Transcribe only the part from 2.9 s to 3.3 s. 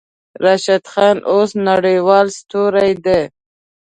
دی.